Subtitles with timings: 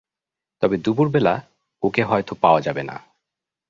[0.61, 1.33] তবে দুপুরবেলা
[1.83, 2.95] ওকে হয়তো পাওয়া যাবে না।